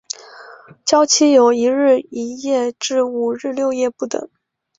[0.83, 4.31] 醮期由一日一夜至五日六夜不等。